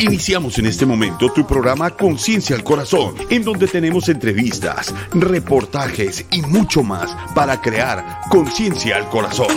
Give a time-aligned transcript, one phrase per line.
[0.00, 6.42] Iniciamos en este momento tu programa Conciencia al Corazón, en donde tenemos entrevistas, reportajes y
[6.42, 9.48] mucho más para crear conciencia al corazón.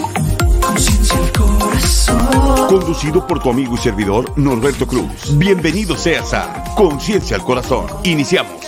[0.62, 2.68] Conciencia al corazón.
[2.68, 5.38] Conducido por tu amigo y servidor Norberto Cruz.
[5.38, 7.88] Bienvenido seas a Conciencia al Corazón.
[8.04, 8.61] Iniciamos.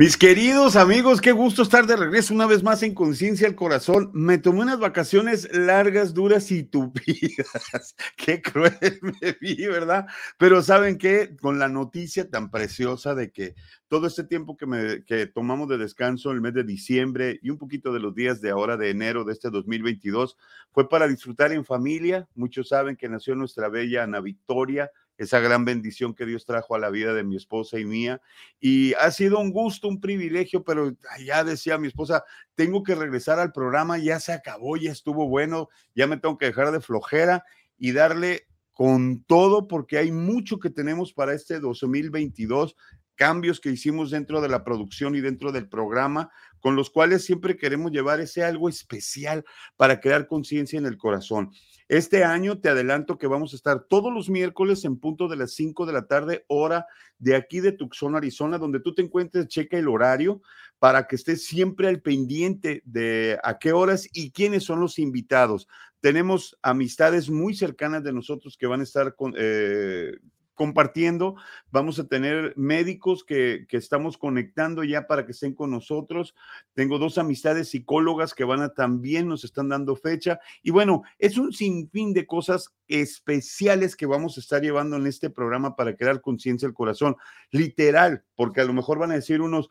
[0.00, 4.10] Mis queridos amigos, qué gusto estar de regreso una vez más en Conciencia al Corazón.
[4.14, 7.94] Me tomé unas vacaciones largas, duras y tupidas.
[8.16, 10.06] Qué cruel me vi, ¿verdad?
[10.38, 11.36] Pero ¿saben qué?
[11.38, 13.54] Con la noticia tan preciosa de que
[13.88, 17.58] todo este tiempo que, me, que tomamos de descanso, el mes de diciembre y un
[17.58, 20.38] poquito de los días de ahora de enero de este 2022,
[20.72, 22.26] fue para disfrutar en familia.
[22.34, 24.90] Muchos saben que nació nuestra bella Ana Victoria
[25.20, 28.22] esa gran bendición que Dios trajo a la vida de mi esposa y mía.
[28.58, 32.24] Y ha sido un gusto, un privilegio, pero ya decía mi esposa,
[32.54, 36.46] tengo que regresar al programa, ya se acabó, ya estuvo bueno, ya me tengo que
[36.46, 37.44] dejar de flojera
[37.76, 42.74] y darle con todo porque hay mucho que tenemos para este 2022
[43.14, 47.58] cambios que hicimos dentro de la producción y dentro del programa, con los cuales siempre
[47.58, 49.44] queremos llevar ese algo especial
[49.76, 51.50] para crear conciencia en el corazón.
[51.90, 55.54] Este año te adelanto que vamos a estar todos los miércoles en punto de las
[55.54, 56.86] 5 de la tarde, hora
[57.18, 60.40] de aquí de Tucson, Arizona, donde tú te encuentres, checa el horario
[60.78, 65.66] para que estés siempre al pendiente de a qué horas y quiénes son los invitados.
[65.98, 70.12] Tenemos amistades muy cercanas de nosotros que van a estar con, eh,
[70.60, 71.36] compartiendo.
[71.70, 76.34] Vamos a tener médicos que, que, estamos conectando ya para que estén con nosotros.
[76.74, 80.38] Tengo dos amistades psicólogas que van a también nos están dando fecha.
[80.62, 85.30] Y bueno, es un sinfín de cosas especiales que vamos a estar llevando en este
[85.30, 87.16] programa para crear conciencia del corazón.
[87.50, 89.70] Literal, porque a lo mejor van a decir unos,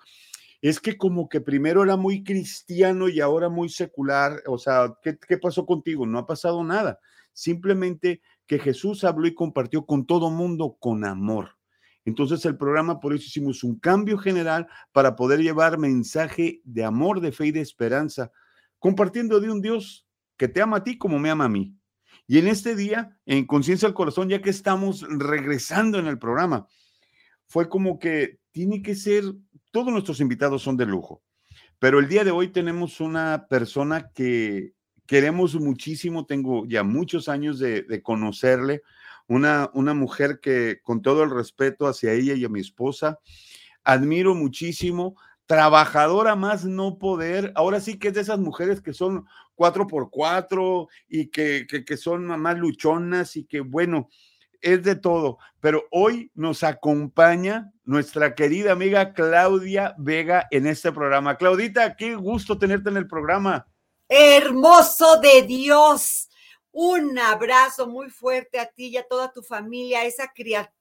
[0.60, 4.42] es que como que primero era muy cristiano y ahora muy secular.
[4.48, 6.08] O sea, ¿qué, qué pasó contigo?
[6.08, 6.98] No ha pasado nada.
[7.32, 11.56] Simplemente que Jesús habló y compartió con todo mundo con amor.
[12.04, 17.22] Entonces el programa, por eso hicimos un cambio general para poder llevar mensaje de amor,
[17.22, 18.32] de fe y de esperanza,
[18.80, 21.76] compartiendo de un Dios que te ama a ti como me ama a mí.
[22.26, 26.66] Y en este día, en Conciencia al Corazón, ya que estamos regresando en el programa,
[27.46, 29.26] fue como que tiene que ser,
[29.70, 31.22] todos nuestros invitados son de lujo,
[31.78, 34.74] pero el día de hoy tenemos una persona que
[35.10, 38.84] queremos muchísimo, tengo ya muchos años de, conocerle,
[39.28, 43.18] una, una mujer que con todo el respeto hacia ella y a mi esposa,
[43.84, 45.16] admiro muchísimo,
[45.48, 49.26] trabajadora más no poder, ahora sí que es de esas mujeres que son
[49.56, 54.10] cuatro por cuatro y que, que, que son más luchonas y que bueno,
[54.62, 61.36] es de todo, pero hoy nos acompaña nuestra querida amiga Claudia Vega en este programa.
[61.36, 63.66] Claudita, qué gusto tenerte en el programa
[64.10, 66.30] hermoso de Dios.
[66.72, 70.79] Un abrazo muy fuerte a ti y a toda tu familia, esa criatura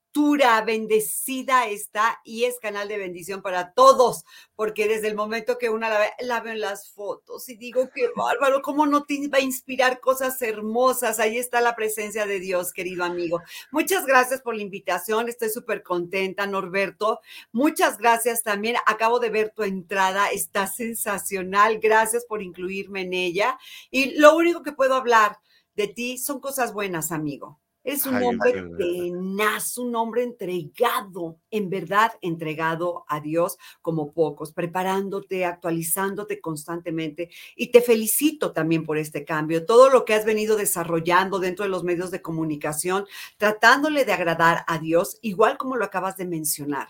[0.64, 4.24] bendecida está y es canal de bendición para todos,
[4.56, 7.88] porque desde el momento que una la ve, la veo en las fotos y digo,
[7.94, 11.18] qué bárbaro, ¿cómo no te va a inspirar cosas hermosas?
[11.18, 13.40] Ahí está la presencia de Dios, querido amigo.
[13.70, 17.20] Muchas gracias por la invitación, estoy súper contenta, Norberto.
[17.52, 23.58] Muchas gracias también, acabo de ver tu entrada, está sensacional, gracias por incluirme en ella.
[23.90, 25.38] Y lo único que puedo hablar
[25.76, 32.12] de ti son cosas buenas, amigo es un hombre tenaz, un hombre entregado, en verdad
[32.20, 37.30] entregado a Dios como pocos, preparándote, actualizándote constantemente.
[37.56, 41.70] Y te felicito también por este cambio, todo lo que has venido desarrollando dentro de
[41.70, 43.06] los medios de comunicación,
[43.36, 46.88] tratándole de agradar a Dios, igual como lo acabas de mencionar.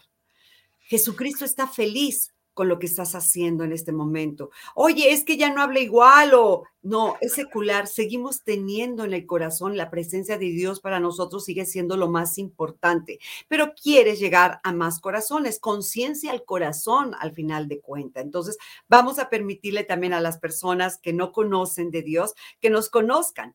[0.78, 4.50] Jesucristo está feliz con lo que estás haciendo en este momento.
[4.74, 7.86] Oye, es que ya no habla igual o no, es secular.
[7.86, 12.36] Seguimos teniendo en el corazón la presencia de Dios para nosotros sigue siendo lo más
[12.36, 18.22] importante, pero quieres llegar a más corazones, conciencia al corazón al final de cuenta.
[18.22, 18.58] Entonces,
[18.88, 23.54] vamos a permitirle también a las personas que no conocen de Dios que nos conozcan.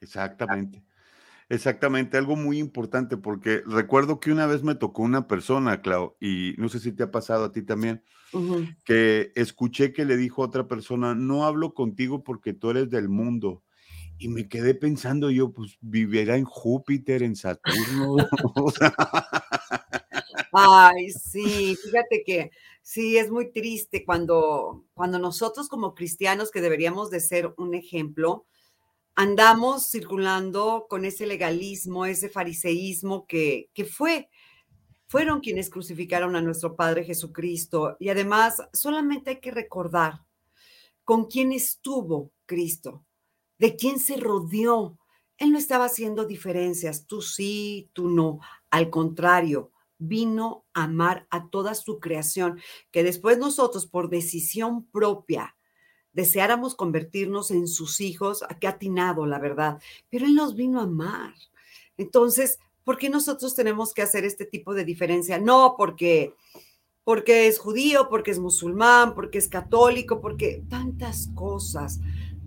[0.00, 0.84] Exactamente.
[1.50, 6.54] Exactamente, algo muy importante, porque recuerdo que una vez me tocó una persona, Clau, y
[6.58, 8.04] no sé si te ha pasado a ti también,
[8.84, 13.08] que escuché que le dijo a otra persona, no hablo contigo porque tú eres del
[13.08, 13.64] mundo.
[14.16, 18.18] Y me quedé pensando yo, pues vivirá en Júpiter, en Saturno.
[20.52, 27.10] Ay, sí, fíjate que sí, es muy triste cuando, cuando nosotros como cristianos que deberíamos
[27.10, 28.46] de ser un ejemplo,
[29.20, 34.30] andamos circulando con ese legalismo, ese fariseísmo que, que fue,
[35.08, 37.98] fueron quienes crucificaron a nuestro Padre Jesucristo.
[38.00, 40.24] Y además, solamente hay que recordar
[41.04, 43.04] con quién estuvo Cristo,
[43.58, 44.98] de quién se rodeó.
[45.36, 48.40] Él no estaba haciendo diferencias, tú sí, tú no.
[48.70, 52.58] Al contrario, vino a amar a toda su creación,
[52.90, 55.56] que después nosotros por decisión propia
[56.12, 61.34] deseáramos convertirnos en sus hijos, qué atinado, la verdad, pero Él nos vino a amar.
[61.96, 65.38] Entonces, ¿por qué nosotros tenemos que hacer este tipo de diferencia?
[65.38, 66.34] No porque
[67.04, 71.98] porque es judío, porque es musulmán, porque es católico, porque tantas cosas.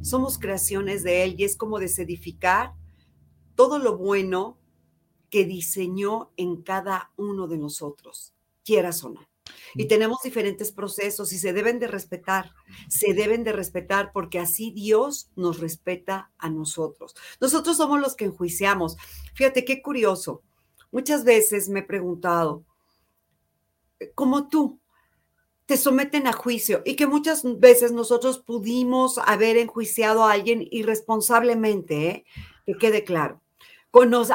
[0.02, 2.74] Somos creaciones de Él y es como desedificar
[3.56, 4.58] todo lo bueno
[5.30, 8.34] que diseñó en cada uno de nosotros,
[8.64, 9.33] quieras o no.
[9.76, 12.52] Y tenemos diferentes procesos y se deben de respetar,
[12.88, 17.16] se deben de respetar porque así Dios nos respeta a nosotros.
[17.42, 18.98] Nosotros somos los que enjuiciamos.
[19.34, 20.44] Fíjate qué curioso.
[20.92, 22.66] Muchas veces me he preguntado,
[24.16, 24.80] como tú,
[25.66, 32.08] te someten a juicio y que muchas veces nosotros pudimos haber enjuiciado a alguien irresponsablemente,
[32.10, 32.26] ¿eh?
[32.66, 33.42] que quede claro,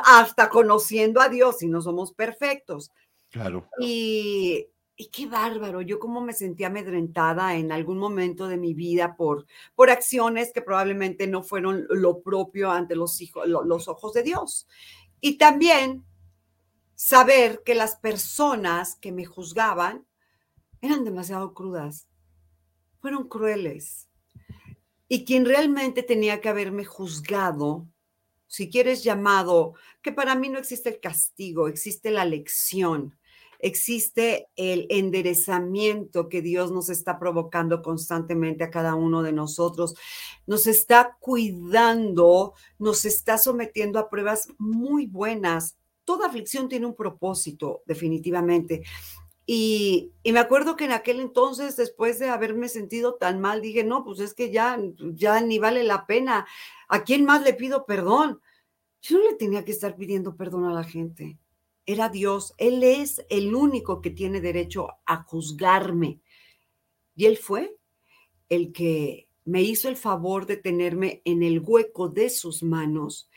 [0.05, 2.91] hasta conociendo a Dios y no somos perfectos.
[3.31, 3.69] Claro.
[3.79, 4.67] Y,
[4.99, 9.47] y, qué bárbaro, yo como me sentí amedrentada en algún momento de mi vida por,
[9.75, 14.67] por acciones que probablemente no fueron lo propio ante los, hijos, los ojos de Dios.
[15.21, 16.05] Y también
[16.95, 20.05] saber que las personas que me juzgaban
[20.81, 22.09] eran demasiado crudas,
[23.00, 24.09] fueron crueles.
[25.09, 27.87] Y quien realmente tenía que haberme juzgado,
[28.47, 33.18] si quieres llamado, que para mí no existe el castigo, existe la lección,
[33.59, 39.95] existe el enderezamiento que Dios nos está provocando constantemente a cada uno de nosotros.
[40.47, 45.77] Nos está cuidando, nos está sometiendo a pruebas muy buenas
[46.09, 48.83] toda aflicción tiene un propósito, definitivamente.
[49.45, 54.07] Y, me acuerdo que en aquel entonces, después de haberme sentido tan mal, dije, no,
[54.07, 56.47] pues es que ya, ya ni vale la pena.
[56.89, 58.41] ¿A quién más le pido perdón?
[59.03, 61.37] Yo no le tenía que estar pidiendo perdón a la gente.
[61.88, 62.52] Era Dios.
[62.58, 66.20] Él es el único que tiene derecho a juzgarme.
[67.17, 67.79] Y Él fue
[68.50, 73.31] el que me hizo el favor de tenerme en el hueco de sus manos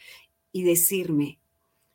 [0.51, 1.39] y decirme,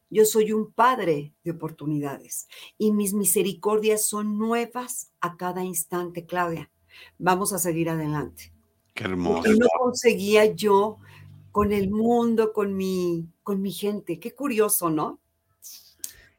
[0.08, 2.48] yo soy un padre de oportunidades
[2.78, 6.70] y mis misericordias son nuevas a cada instante, Claudia.
[7.18, 8.50] Vamos a seguir adelante.
[8.94, 9.52] Qué hermoso.
[9.52, 10.96] no conseguía yo
[11.52, 14.18] con el mundo, con mi, con mi gente.
[14.18, 15.20] Qué curioso, ¿no?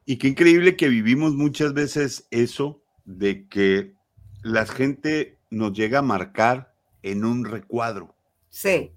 [0.07, 3.93] Y qué increíble que vivimos muchas veces eso de que
[4.41, 6.73] la gente nos llega a marcar
[7.03, 8.15] en un recuadro.
[8.49, 8.91] Sí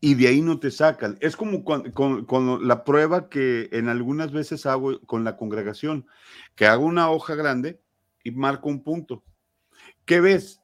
[0.00, 1.18] y de ahí no te sacan.
[1.20, 6.06] Es como con, la prueba que en algunas veces hago con la congregación,
[6.54, 7.80] que hago una hoja grande
[8.24, 9.24] y marco un punto.
[10.04, 10.60] ¿Qué ves?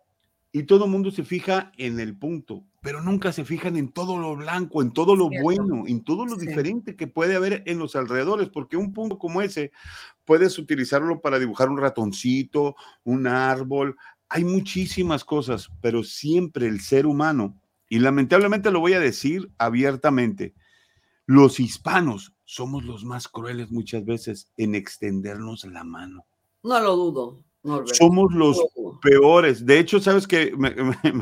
[0.53, 4.19] Y todo el mundo se fija en el punto, pero nunca se fijan en todo
[4.19, 7.97] lo blanco, en todo lo bueno, en todo lo diferente que puede haber en los
[7.97, 9.73] alrededores, porque un punto como ese
[10.25, 13.97] puedes utilizarlo para dibujar un ratoncito, un árbol,
[14.29, 17.57] hay muchísimas cosas, pero siempre el ser humano
[17.93, 20.55] y lamentablemente lo voy a decir abiertamente,
[21.27, 26.25] los hispanos somos los más crueles muchas veces en extendernos la mano.
[26.63, 27.45] No lo dudo.
[27.93, 28.59] somos los
[29.03, 29.67] peores.
[29.67, 30.75] De hecho, sabes que me,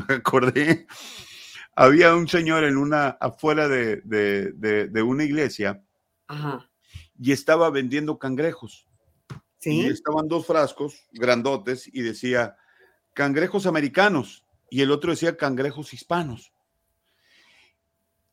[0.07, 0.87] acordé,
[1.75, 5.83] había un señor en una, afuera de, una iglesia
[7.19, 8.87] y estaba vendiendo cangrejos.
[9.59, 9.81] ¿Sí?
[9.81, 12.55] Y estaban dos frascos grandotes y decía
[13.13, 16.51] cangrejos americanos y el otro decía cangrejos hispanos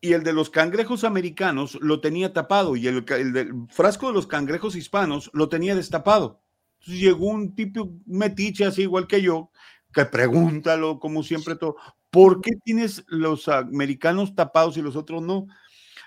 [0.01, 4.27] y el de los cangrejos americanos lo tenía tapado y el, del frasco de los
[4.27, 6.41] cangrejos hispanos lo tenía destapado.
[6.81, 9.51] Entonces llegó un tipo metiche así igual que yo,
[9.93, 11.77] que pregúntalo como siempre todo,
[12.11, 15.47] ¿por qué tienes los americanos tapados y los otros no?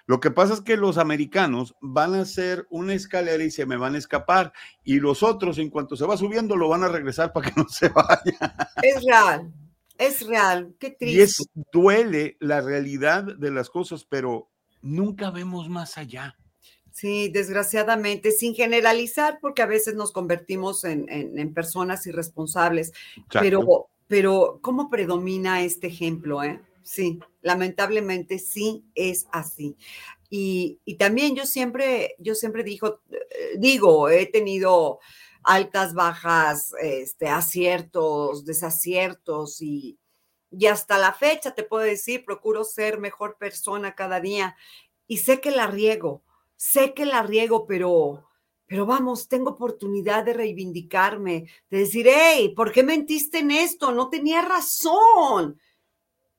[0.08, 3.77] Lo que pasa es que los americanos van a hacer una escalera y se me
[3.77, 4.51] van a escapar
[4.84, 7.67] y los otros en cuanto se va subiendo lo van a regresar para que no
[7.70, 8.55] se vaya.
[8.81, 9.53] Es real.
[9.98, 11.20] Es real, qué triste.
[11.20, 11.38] Y es,
[11.72, 14.50] duele la realidad de las cosas, pero
[14.81, 16.36] nunca vemos más allá.
[16.91, 22.91] Sí, desgraciadamente, sin generalizar, porque a veces nos convertimos en, personas irresponsables,
[23.29, 26.44] pero, pero ¿cómo predomina este ejemplo?
[26.44, 26.62] Eh?
[26.84, 29.77] Sí, lamentablemente sí es así.
[30.30, 35.00] Y, también yo siempre, yo siempre digo, eh, digo, he tenido
[35.44, 39.98] altas, bajas, este, aciertos, desaciertos y,
[40.51, 44.58] y hasta la fecha te puedo decir, procuro ser mejor persona cada día
[45.08, 46.22] y sé que la riego,
[46.58, 48.27] sé que la riego, pero,
[48.72, 53.92] pero vamos, tengo oportunidad de reivindicarme, de decir, hey, ¿por qué mentiste en esto?
[53.92, 55.60] No tenía razón.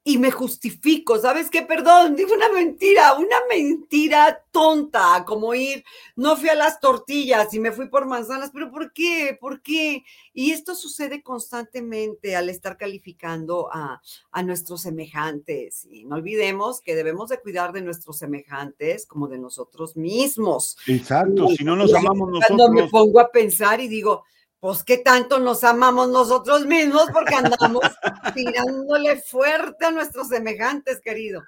[0.04, 1.62] Y me justifico, ¿sabes qué?
[1.62, 5.84] Perdón, digo una mentira, una mentira tonta, como ir,
[6.16, 9.36] no fui a las tortillas y me fui por manzanas, pero ¿por qué?
[9.40, 10.04] ¿Por qué?
[10.34, 15.86] Y esto sucede constantemente al estar calificando a, a nuestros semejantes.
[15.90, 20.76] Y no olvidemos que debemos de cuidar de nuestros semejantes como de nosotros mismos.
[20.86, 24.24] Exacto, si no nos amamos Cuando me nosotros, pongo a pensar y digo,
[24.62, 27.82] pues qué tanto nos amamos nosotros mismos porque andamos
[28.36, 31.42] tirándole fuerte a nuestros semejantes, querido.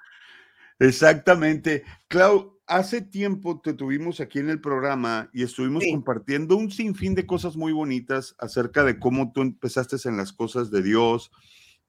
[0.79, 1.85] Exactamente.
[2.09, 5.91] Clau, hace tiempo te tuvimos aquí en el programa y estuvimos Sí.
[5.91, 10.69] compartiendo un sinfín de cosas muy bonitas acerca de cómo tú empezaste en las cosas
[10.69, 11.31] de Dios,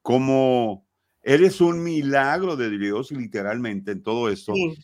[0.03, 0.87] cómo
[1.25, 4.55] eres un milagro de Dios, literalmente, en todo esto.
[4.55, 4.79] Sí,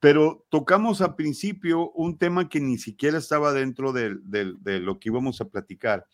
[0.00, 4.10] Pero tocamos al principio un tema que ni siquiera estaba dentro de,
[4.80, 6.06] lo que íbamos a platicar.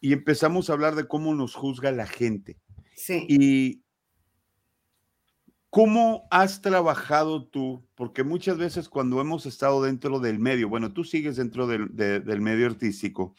[0.00, 2.58] Y empezamos a hablar de cómo nos juzga la gente.
[2.94, 3.26] sí.
[3.28, 3.82] Y
[5.70, 11.02] cómo has trabajado tú, porque muchas veces cuando hemos estado dentro del medio, bueno, tú
[11.02, 13.34] sigues dentro del, de- del medio artístico,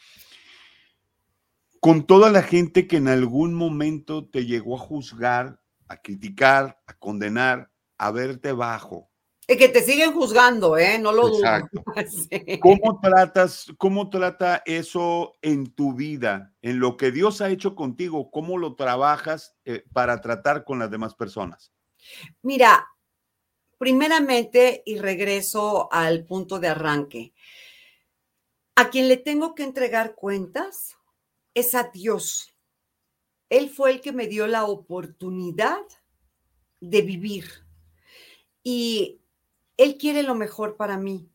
[1.79, 6.93] con toda la gente que en algún momento te llegó a juzgar, a criticar, a
[6.98, 7.69] condenar,
[8.00, 9.12] a verte bajo.
[9.48, 10.98] Y que te siguen juzgando, ¿eh?
[10.98, 11.44] No lo dudo.
[12.08, 12.60] Sí.
[12.60, 18.32] ¿Cómo tratas, cómo trata eso en tu vida, en lo que Dios ha hecho contigo?
[18.32, 21.72] ¿Cómo lo trabajas eh, para tratar con las demás personas?
[22.42, 22.88] Mira,
[23.78, 27.34] primeramente, y regreso al punto de arranque,
[28.76, 30.98] a quien le tengo que entregar cuentas
[31.54, 32.56] es a Dios.
[33.50, 35.84] Él fue el que me dio la oportunidad
[36.80, 37.46] de vivir
[38.64, 39.23] y
[39.77, 41.30] Él quiere lo mejor para mí.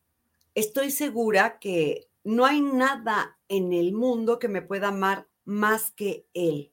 [0.55, 6.27] Estoy segura que no hay nada en el mundo que me pueda amar más que
[6.35, 6.73] Él.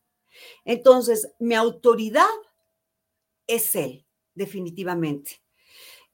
[0.66, 2.26] Entonces, mi autoridad
[3.48, 5.42] es Él, definitivamente.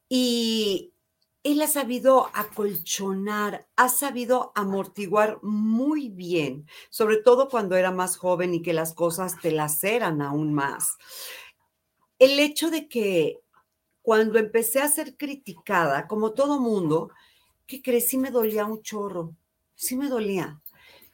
[0.08, 0.94] Y
[1.42, 8.54] Él ha sabido acolchonar, ha sabido amortiguar muy bien, sobre todo cuando era más joven
[8.54, 10.96] y que las cosas te laceran aún más.
[12.18, 13.41] El hecho de que
[14.02, 17.10] cuando empecé a ser criticada, como todo mundo,
[17.66, 18.08] ¿qué crees?
[18.08, 19.36] Sí me dolía un chorro,
[19.74, 20.60] sí me dolía.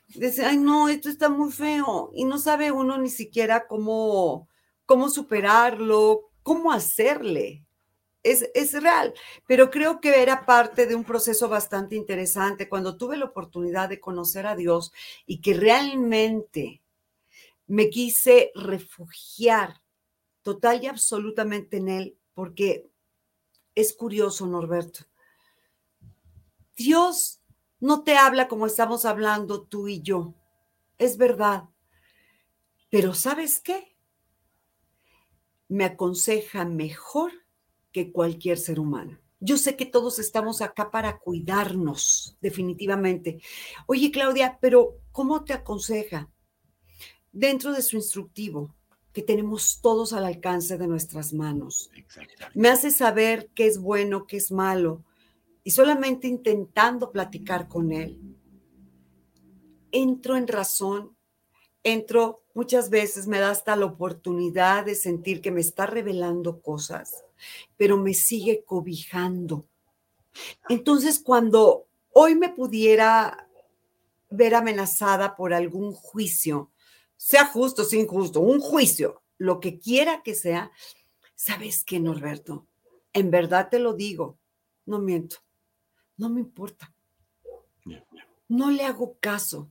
[0.09, 2.11] Decía, ay, no, esto está muy feo.
[2.15, 4.49] Y no sabe uno ni siquiera cómo,
[4.87, 7.65] cómo superarlo, cómo hacerle.
[8.23, 9.15] Es, es real,
[9.47, 14.01] pero creo que era parte de un proceso bastante interesante cuando tuve la oportunidad de
[14.01, 14.93] conocer a Dios
[15.25, 16.83] y que realmente
[17.69, 19.83] me quise refugiar
[20.43, 22.89] total y absolutamente en Él, porque
[23.75, 25.01] es curioso, Norberto.
[26.77, 27.41] Dios
[27.81, 30.35] no te habla como estamos hablando tú y yo,
[30.99, 31.65] es verdad,
[32.91, 33.97] pero ¿sabes qué?
[35.67, 37.33] Me aconseja mejor
[37.91, 39.19] que cualquier ser humano.
[39.41, 43.43] Yo sé que todos estamos acá para cuidarnos, definitivamente.
[43.89, 46.31] Oye, Claudia, pero ¿cómo te aconseja?
[47.33, 48.77] Dentro de su instructivo,
[49.19, 51.91] que tenemos todos al alcance de nuestras manos.
[52.55, 55.03] Me hace saber qué es bueno, qué es malo,
[55.65, 58.21] y solamente intentando platicar con él,
[59.91, 61.17] entro en razón,
[61.83, 67.25] entro, muchas veces me da hasta la oportunidad de sentir que me está revelando cosas
[67.77, 69.65] pero me sigue cobijando.
[70.69, 73.49] Entonces, cuando hoy me pudiera
[74.31, 76.71] ver amenazada por algún juicio,
[77.19, 80.71] sea justo, sea injusto, un juicio, lo que quiera que sea,
[81.35, 82.67] ¿sabes qué, Norberto?
[83.13, 84.39] En verdad te lo digo,
[84.87, 85.37] no miento,
[86.17, 86.95] no me importa.
[88.49, 89.69] No le hago caso.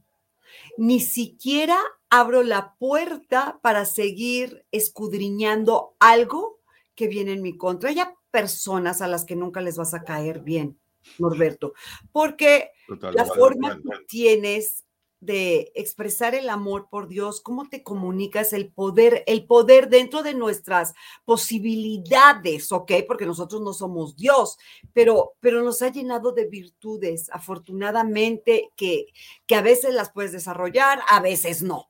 [0.77, 1.77] Ni siquiera
[2.09, 6.59] abro la puerta para seguir escudriñando algo
[6.95, 7.89] que viene en mi contra.
[7.89, 7.97] Hay
[8.31, 10.79] personas a las que nunca les vas a caer bien,
[11.17, 11.73] Norberto,
[12.11, 14.85] porque Total, la vale, forma vale, que tienes
[15.19, 20.33] de expresar el amor por Dios, cómo te comunicas el poder, el poder dentro de
[20.33, 20.93] nuestras
[21.25, 22.91] posibilidades, ¿ok?
[23.07, 24.57] Porque nosotros no somos Dios,
[24.93, 29.07] pero, pero nos ha llenado de virtudes, afortunadamente, que,
[29.47, 31.89] que a veces las puedes desarrollar, a veces no.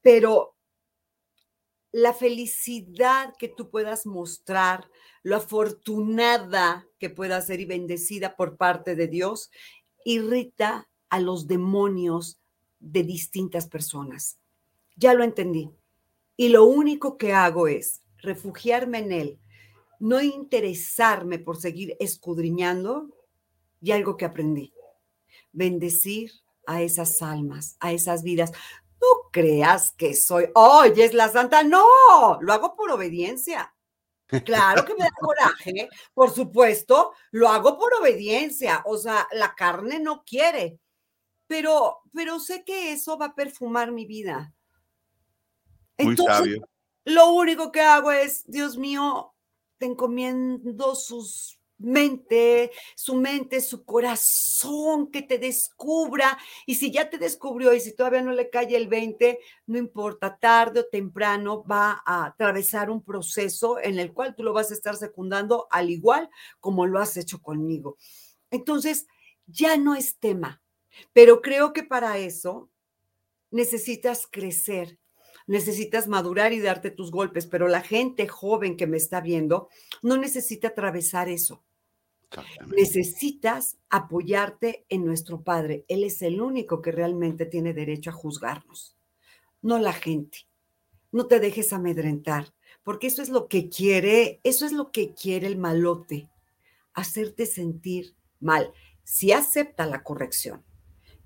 [0.00, 0.56] Pero
[1.92, 4.90] la felicidad que tú puedas mostrar,
[5.22, 9.50] lo afortunada que puedas ser y bendecida por parte de Dios,
[10.04, 12.41] irrita a los demonios
[12.82, 14.38] de distintas personas.
[14.96, 15.70] Ya lo entendí.
[16.36, 19.40] Y lo único que hago es refugiarme en Él,
[19.98, 23.08] no interesarme por seguir escudriñando
[23.80, 24.74] y algo que aprendí,
[25.52, 26.32] bendecir
[26.66, 28.52] a esas almas, a esas vidas.
[29.00, 31.62] No creas que soy, oye, es la santa.
[31.62, 31.86] No,
[32.40, 33.74] lo hago por obediencia.
[34.44, 38.82] Claro que me da coraje, por supuesto, lo hago por obediencia.
[38.86, 40.78] O sea, la carne no quiere,
[41.52, 44.54] pero, pero sé que eso va a perfumar mi vida.
[45.98, 46.66] Muy sabio.
[47.04, 49.34] Lo único que hago es, Dios mío,
[49.76, 56.38] te encomiendo sus mente, su mente, su corazón, que te descubra.
[56.64, 60.38] Y si ya te descubrió y si todavía no le cae el 20, no importa,
[60.38, 64.74] tarde o temprano va a atravesar un proceso en el cual tú lo vas a
[64.74, 66.30] estar secundando al igual
[66.60, 67.98] como lo has hecho conmigo.
[68.50, 69.06] Entonces,
[69.46, 70.61] ya no es tema,
[71.12, 72.70] pero creo que para eso
[73.50, 74.98] necesitas crecer,
[75.46, 79.68] necesitas madurar y darte tus golpes, pero la gente joven que me está viendo
[80.02, 81.62] no necesita atravesar eso.
[82.74, 85.84] Necesitas apoyarte en nuestro Padre.
[85.88, 88.96] Él es el único que realmente tiene derecho a juzgarnos,
[89.60, 90.46] no la gente.
[91.10, 95.46] No te dejes amedrentar, porque eso es lo que quiere, eso es lo que quiere
[95.46, 96.30] el malote,
[96.94, 98.72] hacerte sentir mal.
[99.04, 100.64] Si acepta la corrección,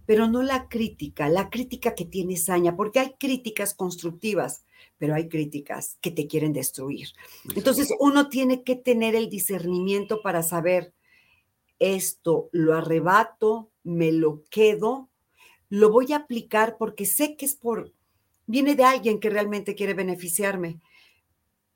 [0.07, 4.65] pero no la crítica, la crítica que tiene saña, porque hay críticas constructivas,
[4.99, 7.09] pero hay críticas que te quieren destruir.
[7.55, 10.95] Entonces uno tiene que tener el discernimiento para saber
[11.79, 15.11] esto lo arrebato, me lo quedo,
[15.69, 17.93] lo voy a aplicar porque sé que es por,
[18.47, 20.81] viene de alguien que realmente quiere beneficiarme,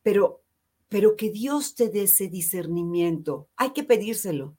[0.03, 0.43] pero,
[0.89, 4.57] pero que Dios te dé ese discernimiento, hay que pedírselo.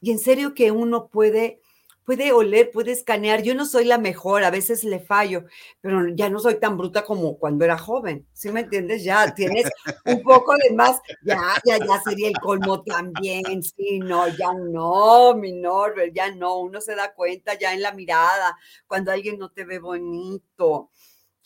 [0.00, 1.61] Y en serio que uno puede
[2.04, 3.42] puede oler, puede escanear.
[3.42, 5.44] Yo no soy la mejor, a veces le fallo,
[5.80, 8.26] pero ya no soy tan bruta como cuando era joven.
[8.32, 9.04] ¿Sí me entiendes?
[9.04, 9.70] Ya tienes
[10.04, 13.62] un poco de más, ya, ya, ya sería el colmo también.
[13.62, 16.58] Sí, no, ya no, mi Norbert, ya no.
[16.58, 18.56] Uno se da cuenta ya en la mirada
[18.86, 20.90] cuando alguien no te ve bonito.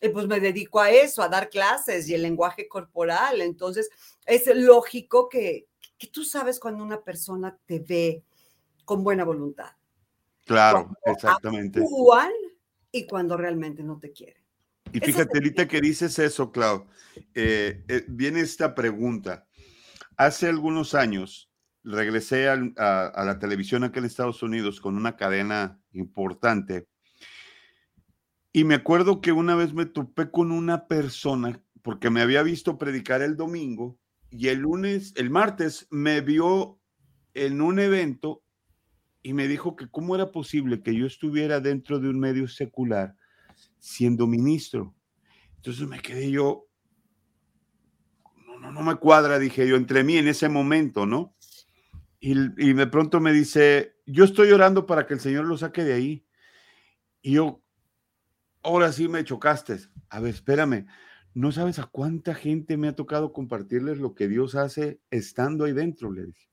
[0.00, 3.40] Y pues me dedico a eso, a dar clases y el lenguaje corporal.
[3.40, 3.88] Entonces,
[4.26, 8.22] es lógico que, que tú sabes cuando una persona te ve
[8.84, 9.70] con buena voluntad
[10.46, 11.80] Claro, exactamente.
[11.80, 12.30] Actúan
[12.92, 14.42] y cuando realmente no te quieren.
[14.92, 16.86] Y fíjate, ahorita que dices eso, Clau,
[17.34, 19.46] eh, eh, viene esta pregunta.
[20.16, 21.50] Hace algunos años
[21.82, 26.88] regresé a, la televisión aquí en Estados Unidos con una cadena importante
[28.52, 32.78] y me acuerdo que una vez me topé con una persona porque me había visto
[32.78, 33.98] predicar el domingo
[34.30, 36.80] y el lunes, el martes me vio
[37.34, 38.42] en un evento
[39.26, 43.16] y me dijo que cómo era posible que yo estuviera dentro de un medio secular
[43.80, 44.94] siendo ministro.
[45.56, 46.68] Entonces me quedé yo,
[48.46, 51.34] no, no, no me cuadra, dije yo, entre mí en ese momento, ¿no?
[52.20, 55.82] Y, y de pronto me dice, yo estoy orando para que el Señor lo saque
[55.82, 56.24] de ahí.
[57.20, 57.64] Y yo,
[58.62, 59.76] ahora sí me chocaste.
[60.08, 60.86] A ver, espérame,
[61.34, 65.72] no sabes a cuánta gente me ha tocado compartirles lo que Dios hace estando ahí
[65.72, 66.48] dentro, le dije.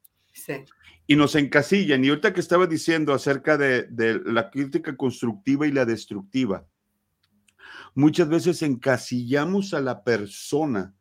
[1.07, 2.03] Y nos encasillan.
[2.03, 3.87] Y ahorita que estaba diciendo acerca de,
[4.25, 6.65] la crítica constructiva y la destructiva,
[7.93, 10.93] muchas veces encasillamos a la persona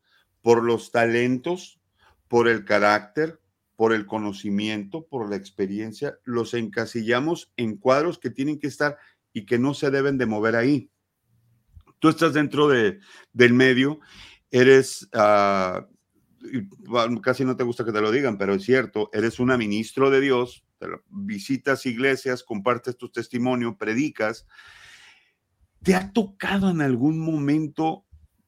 [0.42, 1.80] por los talentos,
[2.28, 3.40] por el carácter,
[3.76, 8.98] por el conocimiento, por la experiencia, los encasillamos en cuadros que tienen que estar
[9.32, 10.90] y que no se deben de mover ahí.
[11.98, 13.00] Tú estás dentro de,
[13.32, 14.00] del medio,
[14.50, 15.86] eres uh,
[17.22, 20.20] casi no te gusta que te lo digan, pero es cierto, eres una ministro de
[20.20, 20.64] Dios,
[21.08, 24.46] visitas iglesias, compartes tu testimonio, predicas.
[25.82, 28.04] ¿Te ha tocado en algún momento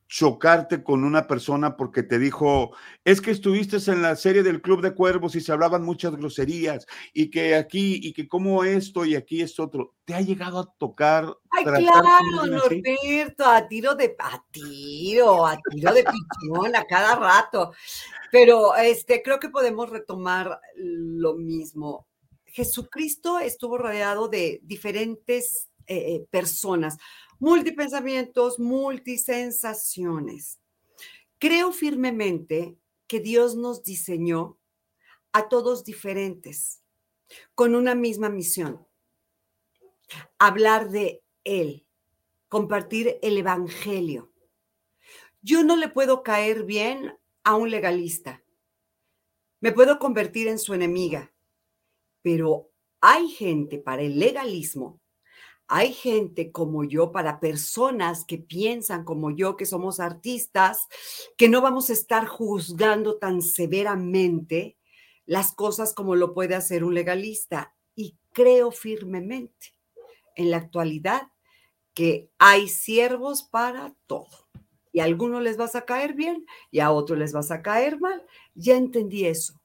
[0.06, 4.82] chocarte con una persona porque te dijo, es que estuviste en la serie del Club
[4.82, 9.16] de Cuervos y se hablaban muchas groserías y que aquí y que como esto y
[9.16, 9.94] aquí es otro.
[10.04, 11.36] ¿Te ha llegado a tocar?
[11.50, 17.72] Ay, claro, Norberto, a tiro de a tiro, a tiro de pichón a cada rato.
[18.30, 22.06] Pero este creo que podemos retomar lo mismo.
[22.44, 26.96] Jesucristo estuvo rodeado de diferentes eh, eh, personas
[27.38, 30.60] multipensamientos, multisensaciones.
[31.38, 34.58] Creo firmemente que Dios nos diseñó
[35.32, 36.82] a todos diferentes,
[37.54, 38.86] con una misma misión.
[40.38, 41.86] Hablar de Él,
[42.48, 44.32] compartir el Evangelio.
[45.42, 48.42] Yo no le puedo caer bien a un legalista.
[49.60, 51.32] Me puedo convertir en su enemiga.
[52.22, 52.70] Pero
[53.00, 55.00] hay gente para el legalismo
[55.68, 60.86] hay gente como yo, para personas que piensan como yo, que somos artistas,
[61.36, 64.76] que no vamos a estar juzgando tan severamente
[65.26, 67.74] las cosas como lo puede hacer un legalista.
[67.94, 69.74] Y creo firmemente
[70.36, 71.28] en la actualidad
[71.94, 74.48] que hay siervos para todo.
[74.92, 77.98] Y a algunos les vas a caer bien y a otros les vas a caer
[77.98, 78.24] mal.
[78.54, 79.60] Ya entendí eso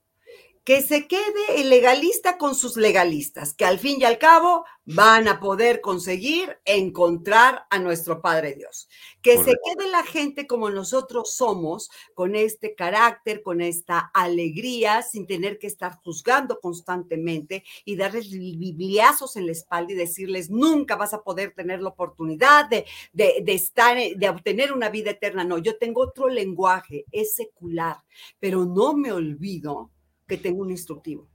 [0.70, 5.28] que se quede el legalista con sus legalistas, que al fin y al cabo van
[5.28, 8.88] a poder conseguir encontrar a nuestro Padre Dios.
[9.24, 15.26] Que se quede la gente como nosotros somos, con este carácter, con esta alegría, sin
[15.26, 21.16] tener que estar juzgando constantemente y darles bibliazos en la espalda y decirles, nunca vas
[21.16, 25.44] a poder tener la oportunidad de, de, de estar, de obtener una vida eterna.
[25.44, 27.98] No, yo tengo otro lenguaje, es secular,
[28.40, 29.90] pero no me olvido
[30.30, 31.28] que tengo un instructivo.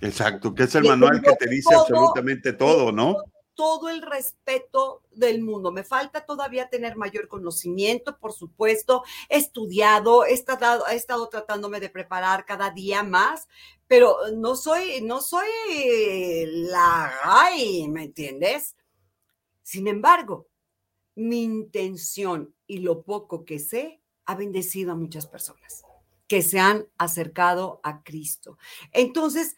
[0.00, 3.18] Exacto, que es el manual que te dice absolutamente todo, ¿no?
[3.54, 5.70] Todo el respeto del mundo.
[5.70, 9.04] Me falta todavía tener mayor conocimiento, por supuesto.
[9.28, 13.46] He estudiado, he estado, he estado tratándome de preparar cada día más,
[13.86, 15.46] pero no soy, no soy
[16.46, 18.74] la ay, ¿me entiendes?
[19.62, 20.48] Sin embargo,
[21.14, 25.84] mi intención y lo poco que sé ha bendecido a muchas personas
[26.32, 28.56] que se han acercado a Cristo.
[28.90, 29.54] Entonces,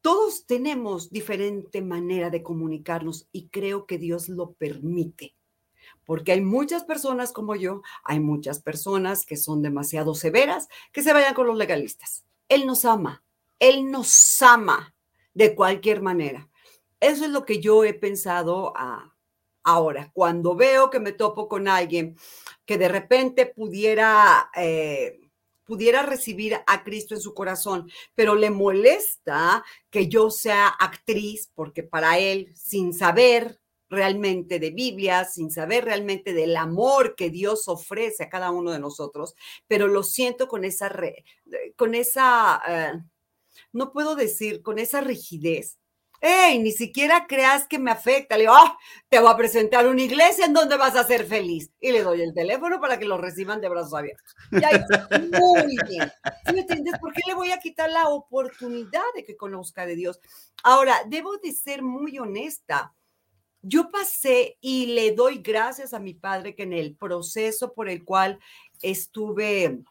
[0.00, 5.36] todos tenemos diferente manera de comunicarnos y creo que Dios lo permite.
[6.06, 11.12] Porque hay muchas personas como yo, hay muchas personas que son demasiado severas, que se
[11.12, 12.24] vayan con los legalistas.
[12.48, 13.22] Él nos ama,
[13.58, 14.94] Él nos ama
[15.34, 16.48] de cualquier manera.
[17.00, 19.14] Eso es lo que yo he pensado ah,
[19.62, 20.10] ahora.
[20.14, 22.16] Cuando veo que me topo con alguien
[22.64, 24.50] que de repente pudiera...
[24.56, 25.20] Eh,
[25.68, 31.82] pudiera recibir a Cristo en su corazón, pero le molesta que yo sea actriz, porque
[31.82, 38.24] para él, sin saber realmente de Biblia, sin saber realmente del amor que Dios ofrece
[38.24, 39.34] a cada uno de nosotros,
[39.66, 40.90] pero lo siento con esa,
[41.76, 42.92] con esa, eh,
[43.72, 45.78] no puedo decir, con esa rigidez,
[46.20, 46.58] ¡Ey!
[46.58, 48.36] Ni siquiera creas que me afecta.
[48.36, 48.76] Le digo, ¡ah!
[49.08, 51.70] Te voy a presentar una iglesia en donde vas a ser feliz.
[51.80, 54.34] Y le doy el teléfono para que lo reciban de brazos abiertos.
[54.50, 54.86] Ya,
[55.40, 56.12] muy bien.
[56.46, 56.98] ¿Sí me entiendes?
[56.98, 60.20] ¿Por qué le voy a quitar la oportunidad de que conozca de Dios?
[60.62, 62.92] Ahora, debo de ser muy honesta.
[63.62, 68.04] Yo pasé y le doy gracias a mi padre que en el proceso por el
[68.04, 68.38] cual
[68.82, 69.82] estuve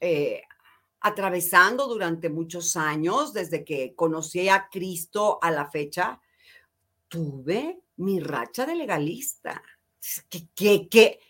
[0.00, 0.42] eh,
[1.00, 6.20] atravesando durante muchos años, desde que conocí a Cristo a la fecha,
[7.08, 9.62] tuve mi racha de legalista.
[10.28, 11.20] Que, que, que,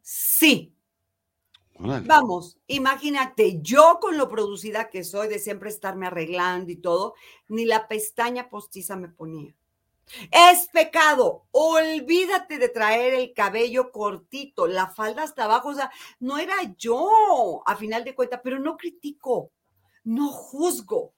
[0.00, 0.74] sí.
[1.78, 7.14] Vamos, imagínate, yo con lo producida que soy de siempre estarme arreglando y todo,
[7.48, 9.52] ni la pestaña postiza me ponía.
[10.30, 11.46] Es pecado.
[11.52, 15.70] Olvídate de traer el cabello cortito, la falda hasta abajo.
[15.70, 19.52] O sea, no era yo, a final de cuentas, pero no critico,
[20.04, 21.14] no juzgo.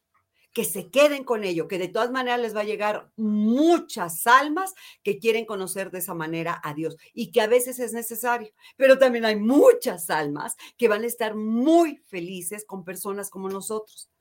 [0.53, 4.73] Que se queden con ello, que de todas maneras les va a llegar muchas almas
[5.03, 8.97] que quieren conocer de esa manera a Dios y que a veces es necesario, pero
[8.97, 14.14] también hay muchas almas que van a estar muy felices con personas como nosotros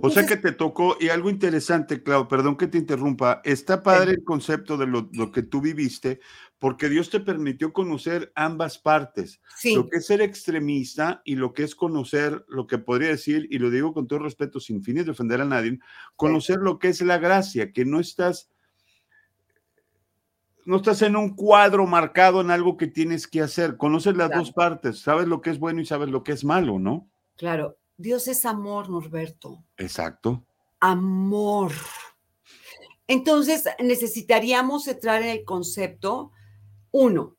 [0.00, 4.12] o sea que te tocó, y algo interesante, Clau, perdón que te interrumpa, está padre
[4.12, 6.20] el concepto de lo, que tú viviste,
[6.58, 9.40] porque Dios te permitió conocer ambas partes,
[9.74, 13.58] lo que es ser extremista y lo que es conocer, lo que podría decir, y
[13.58, 15.78] lo digo con todo respeto, sin fines de ofender a nadie,
[16.16, 18.50] conocer lo que es la gracia, que no estás,
[20.64, 24.52] no estás en un cuadro marcado en algo que tienes que hacer, conoces las dos
[24.52, 27.08] partes, sabes lo que es bueno y sabes lo que es malo, ¿no?
[27.36, 29.64] Claro, Dios es amor, Norberto.
[29.76, 30.44] Exacto.
[30.80, 31.72] Amor.
[33.06, 36.32] Entonces, necesitaríamos entrar en el concepto,
[36.90, 37.36] uno,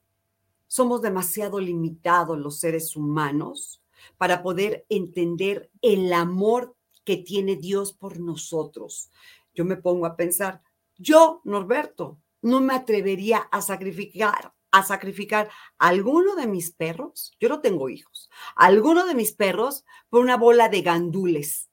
[0.68, 3.82] somos demasiado limitados los seres humanos
[4.18, 9.12] para poder entender el amor que tiene Dios por nosotros.
[9.54, 10.62] Yo me pongo a pensar,
[10.98, 17.48] yo, Norberto, no me atrevería a sacrificar a sacrificar a alguno de mis perros, yo
[17.48, 21.70] no tengo hijos, alguno de mis perros por una bola de gandules.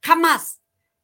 [0.00, 0.58] Jamás.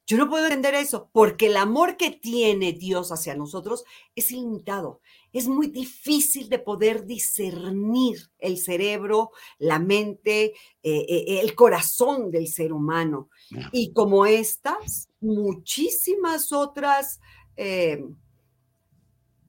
[0.09, 3.83] Yo no puedo entender eso, porque el amor que tiene Dios hacia nosotros
[4.15, 5.01] es ilimitado.
[5.33, 12.47] Es muy difícil de poder discernir el cerebro, la mente, eh, eh, el corazón del
[12.47, 13.29] ser humano.
[13.73, 17.19] Y como estas, muchísimas otras
[17.57, 18.01] eh,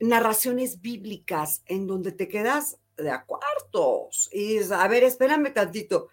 [0.00, 6.08] narraciones bíblicas en donde te quedas de a cuartos y dices, a ver, espérame tantito.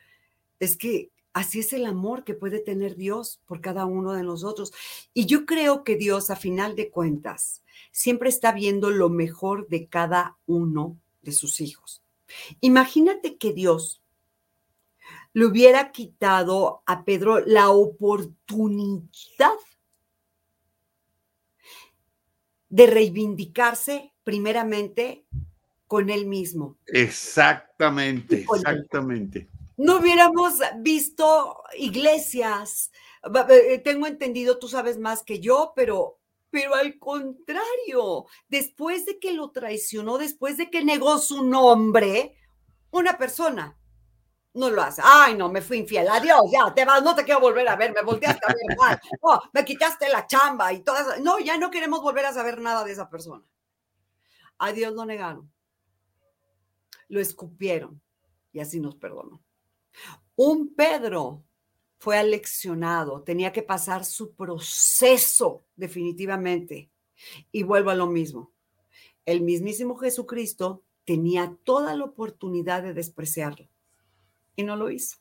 [0.59, 4.71] Es que así es el amor que puede tener Dios por cada uno de nosotros.
[5.13, 9.87] Y yo creo que Dios, a final de cuentas, siempre está viendo lo mejor de
[9.87, 12.01] cada uno de sus hijos.
[12.61, 14.01] Imagínate que Dios
[15.33, 19.51] le hubiera quitado a Pedro la oportunidad
[22.75, 25.25] de reivindicarse primeramente
[25.87, 26.75] con él mismo.
[26.87, 29.47] Exactamente, exactamente.
[29.77, 32.91] No hubiéramos visto iglesias.
[33.23, 39.19] Ba- eh, Tengo entendido, tú sabes más que yo, pero, pero al contrario, después de
[39.19, 42.35] que lo traicionó, después de que negó su nombre,
[42.91, 43.77] una persona
[44.55, 45.01] no lo hace.
[45.03, 46.07] Ay, no, me fui infiel.
[46.07, 48.99] Adiós, ya, te vas, no te quiero volver a ver, me volteaste a ver mal.
[49.21, 51.19] Oh, me quitaste la chamba y todas.
[51.19, 53.43] No, ya no queremos volver a saber nada de esa persona.
[54.57, 55.51] A Dios lo negaron.
[57.09, 58.01] Lo escupieron
[58.51, 59.43] y así nos perdonó.
[60.35, 61.43] Un Pedro
[61.97, 66.89] fue aleccionado, tenía que pasar su proceso definitivamente.
[67.51, 68.51] Y vuelvo a lo mismo.
[69.25, 73.69] El mismísimo Jesucristo tenía toda la oportunidad de despreciarlo
[74.55, 75.17] y no lo hizo.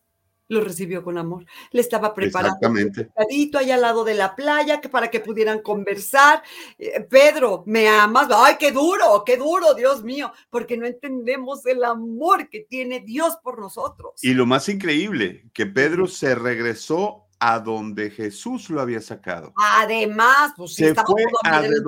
[0.49, 1.47] Lo recibió con amor.
[1.71, 3.05] Le estaba preparando Exactamente.
[3.05, 6.43] sentadito ahí al lado de la playa que para que pudieran conversar.
[6.79, 8.29] Eh, Pedro, ¿me amas?
[8.31, 13.39] Ay, qué duro, qué duro, Dios mío, porque no entendemos el amor que tiene Dios
[13.43, 14.23] por nosotros.
[14.23, 19.53] Y lo más increíble, que Pedro se regresó a donde Jesús lo había sacado.
[19.57, 21.81] Además, pues Se estaba fue todo a de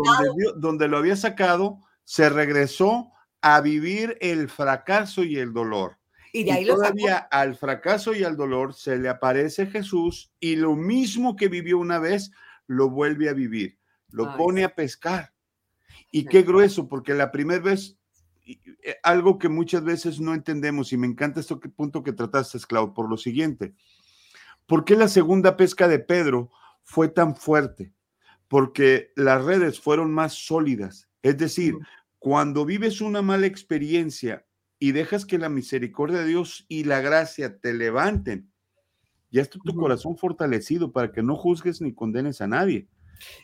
[0.56, 5.98] donde lo había sacado, se regresó a vivir el fracaso y el dolor.
[6.40, 6.82] Y de Y ahí lo sacó.
[6.82, 11.78] todavía al fracaso y al dolor se le aparece Jesús y lo mismo que vivió
[11.78, 12.30] una vez
[12.66, 13.78] lo vuelve a vivir,
[14.10, 14.64] lo Ay, pone sí.
[14.64, 15.32] a pescar.
[16.10, 16.26] Y Sí.
[16.26, 17.96] qué grueso, porque la primera vez,
[18.44, 22.58] eh, algo que muchas veces no entendemos, y me encanta esto que punto que trataste,
[22.68, 23.74] Clau, por lo siguiente.
[24.66, 26.50] ¿Por qué la segunda pesca de Pedro
[26.82, 27.92] fue tan fuerte?
[28.48, 31.08] Porque las redes fueron más sólidas.
[31.22, 31.76] Es decir,
[32.18, 34.44] cuando vives una mala experiencia
[34.78, 38.50] y dejas que la misericordia de Dios y la gracia te levanten,
[39.30, 42.88] ya está tu corazón fortalecido para que no juzgues ni condenes a nadie.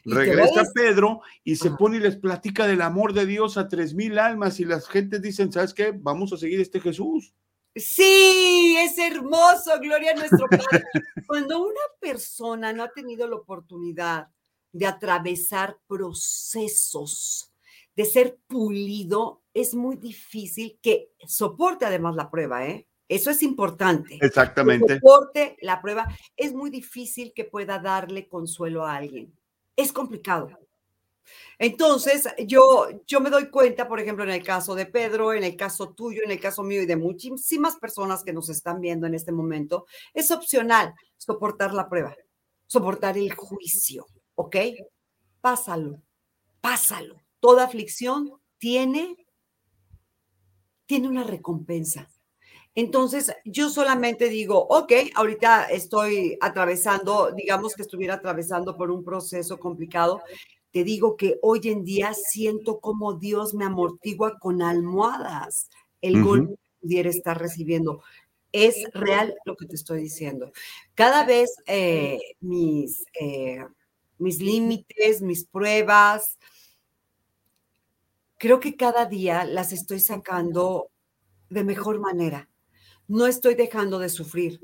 [0.04, 4.18] Regresa Pedro y se pone y les platica del amor de Dios a tres mil
[4.18, 5.92] almas y las gentes dicen, ¿sabes qué?
[5.94, 7.34] Vamos a seguir este Jesús.
[7.74, 10.84] Sí, es hermoso, gloria a nuestro Padre.
[11.26, 14.28] Cuando una persona no ha tenido la oportunidad
[14.72, 17.51] de atravesar procesos,
[17.96, 22.86] de ser pulido, es muy difícil que soporte además la prueba, ¿eh?
[23.08, 24.18] Eso es importante.
[24.18, 24.94] que Exactamente.
[24.94, 26.08] soporte la prueba.
[26.36, 29.36] Es muy difícil que pueda darle consuelo a alguien.
[29.76, 30.48] Es complicado.
[31.58, 35.56] Entonces, yo, yo me doy cuenta, por ejemplo, en el caso de Pedro, en el
[35.56, 39.14] caso tuyo, en el caso mío y de muchísimas personas que nos están viendo en
[39.14, 42.16] este momento, es opcional soportar la prueba,
[42.66, 44.56] soportar el juicio, ¿ok?
[45.40, 46.00] Pásalo,
[46.60, 47.21] pásalo.
[47.42, 49.16] Toda aflicción tiene,
[50.86, 52.08] tiene una recompensa.
[52.76, 59.58] Entonces, yo solamente digo, ok, ahorita estoy atravesando, digamos que estuviera atravesando por un proceso
[59.58, 60.22] complicado.
[60.70, 65.68] Te digo que hoy en día siento como Dios me amortigua con almohadas
[66.00, 68.04] el golpe que pudiera estar recibiendo.
[68.52, 70.52] Es real lo que te estoy diciendo.
[70.94, 73.66] Cada vez eh, mis, eh,
[74.18, 76.38] mis límites, mis pruebas,
[78.42, 80.90] creo que cada día las estoy sacando
[81.48, 82.48] de mejor manera.
[83.06, 84.60] No estoy dejando de sufrir.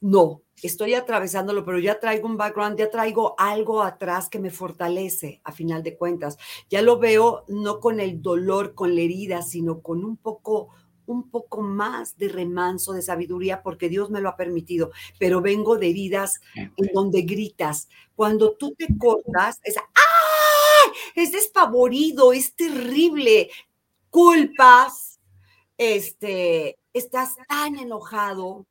[0.00, 5.40] No, estoy atravesándolo, pero ya traigo un background, ya traigo algo atrás que me fortalece
[5.42, 6.38] a final de cuentas.
[6.70, 10.68] Ya lo veo no con el dolor, con la herida, sino con un poco
[11.04, 15.76] un poco más de remanso, de sabiduría, porque Dios me lo ha permitido, pero vengo
[15.76, 17.88] de heridas en donde gritas.
[18.14, 20.21] Cuando tú te cortas, es ¡ay!
[21.14, 23.50] Es despavorido, es terrible.
[24.10, 25.20] Culpas,
[25.76, 28.66] este, estás tan enojado.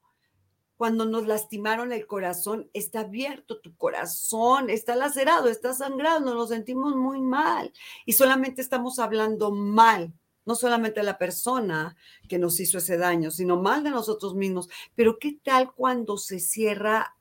[0.77, 6.95] Cuando nos lastimaron el corazón, está abierto tu corazón, está lacerado, está sangrando, nos sentimos
[6.95, 7.71] muy mal
[8.03, 10.11] y solamente estamos hablando mal,
[10.43, 11.95] no solamente de la persona
[12.27, 14.69] que nos hizo ese daño, sino mal de nosotros mismos.
[14.95, 17.15] Pero ¿qué tal cuando se cierra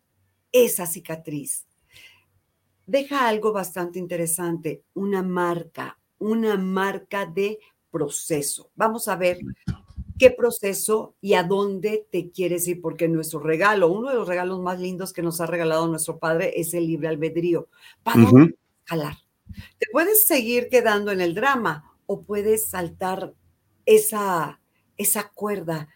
[0.53, 1.67] esa cicatriz?
[2.91, 8.73] Deja algo bastante interesante, una marca, una marca de proceso.
[8.75, 9.39] Vamos a ver
[10.19, 14.59] qué proceso y a dónde te quieres ir, porque nuestro regalo, uno de los regalos
[14.59, 17.69] más lindos que nos ha regalado nuestro Padre es el libre albedrío.
[18.03, 19.19] ¿Para dónde jalar?
[19.79, 23.35] Te puedes seguir quedando en el drama o puedes saltar
[23.87, 24.61] esa,
[24.97, 25.91] esa cuerda,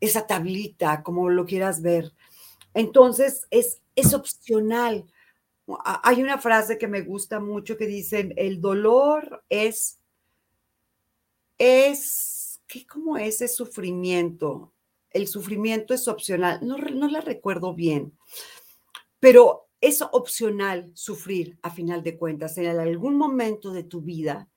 [0.00, 2.14] esa tablita, como lo quieras ver.
[2.72, 5.04] Entonces, es, es opcional.
[5.84, 9.98] Hay una frase que me gusta mucho que dicen, el dolor es,
[11.58, 14.72] es, ¿qué cómo es ese sufrimiento?
[15.10, 16.60] El sufrimiento es opcional.
[16.62, 18.16] No, no la recuerdo bien,
[19.18, 22.58] pero es opcional sufrir a final de cuentas.
[22.58, 24.48] En algún momento de tu vida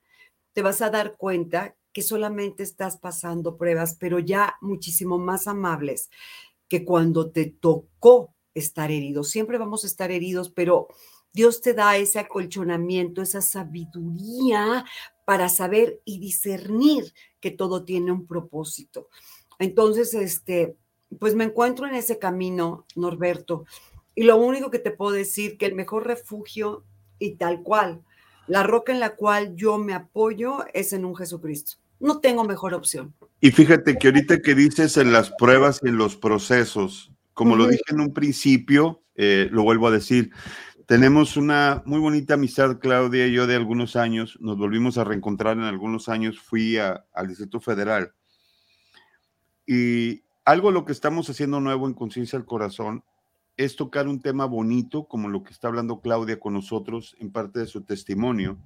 [0.54, 6.10] te vas a dar cuenta que solamente estás pasando pruebas, pero ya muchísimo más amables
[6.67, 9.23] que cuando te tocó estar herido.
[9.23, 10.87] Siempre vamos a estar heridos, pero
[11.33, 14.85] Dios te da ese acolchonamiento, esa sabiduría
[15.25, 19.09] para saber y discernir que todo tiene un propósito.
[19.59, 20.75] Entonces, este,
[21.19, 23.65] pues me encuentro en ese camino, Norberto,
[24.15, 26.83] y lo único que te puedo decir que el mejor refugio
[27.17, 28.03] y tal cual,
[28.47, 31.77] la roca en la cual yo me apoyo es en un Jesucristo.
[31.99, 33.13] No tengo mejor opción.
[33.39, 37.67] Y fíjate que ahorita que dices en las pruebas y en los procesos, como lo
[37.67, 40.32] dije en un principio, eh, lo vuelvo a decir,
[40.86, 44.38] tenemos una muy bonita amistad, Claudia y yo, de algunos años.
[44.41, 46.39] Nos volvimos a reencontrar en algunos años.
[46.39, 48.13] Fui al Distrito Federal.
[49.65, 53.04] Y algo lo que estamos haciendo nuevo en Conciencia al Corazón
[53.56, 57.60] es tocar un tema bonito, como lo que está hablando Claudia con nosotros en parte
[57.60, 58.58] de su testimonio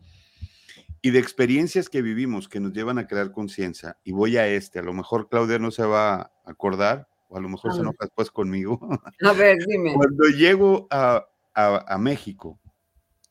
[1.01, 3.97] y de experiencias que vivimos que nos llevan a crear conciencia.
[4.03, 7.41] Y voy a este, a lo mejor Claudia no se va a acordar, o a
[7.41, 8.79] lo mejor se enoja después conmigo.
[9.23, 9.93] A ver, dime.
[9.93, 12.59] Cuando llego a, a, a México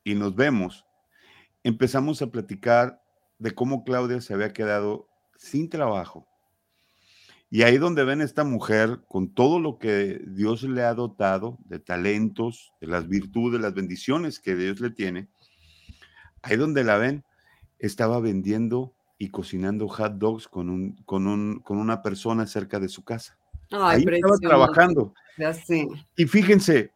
[0.04, 0.84] y nos vemos,
[1.62, 3.02] empezamos a platicar
[3.38, 6.26] de cómo Claudia se había quedado sin trabajo.
[7.48, 11.78] Y ahí donde ven esta mujer con todo lo que Dios le ha dotado de
[11.78, 15.28] talentos, de las virtudes, las bendiciones que Dios le tiene,
[16.42, 17.24] ahí donde la ven,
[17.78, 22.88] estaba vendiendo y cocinando hot dogs con, un, con, un, con una persona cerca de
[22.88, 23.35] su casa.
[23.70, 25.14] Ay, ahí estaba trabajando.
[25.38, 25.54] Ya.
[26.16, 26.92] Y fíjense,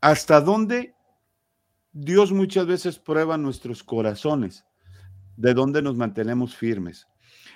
[0.00, 0.94] hasta dónde
[1.92, 4.64] Dios muchas veces prueba nuestros corazones,
[5.36, 7.06] de dónde nos mantenemos firmes.